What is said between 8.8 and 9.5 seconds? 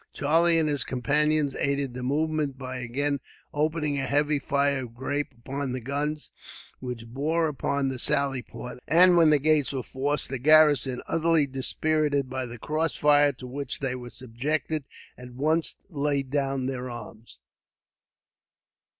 and when the